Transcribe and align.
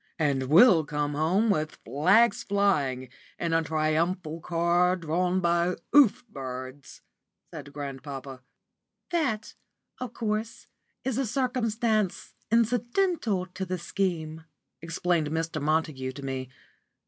"And 0.17 0.45
we'll 0.49 0.83
come 0.83 1.13
home 1.13 1.51
with 1.51 1.77
flags 1.85 2.41
flying, 2.41 3.09
in 3.37 3.53
a 3.53 3.61
triumphal 3.61 4.39
car 4.41 4.95
drawn 4.95 5.41
by 5.41 5.75
oof 5.95 6.27
birds," 6.27 7.01
said 7.53 7.71
grandpapa. 7.71 8.41
"That, 9.11 9.53
of 9.99 10.13
course, 10.15 10.65
is 11.03 11.19
a 11.19 11.27
circumstance 11.27 12.33
incidental 12.49 13.45
to 13.45 13.63
the 13.63 13.77
scheme," 13.77 14.45
explained 14.81 15.29
Mr. 15.29 15.61
Montague 15.61 16.13
to 16.13 16.25
me. 16.25 16.49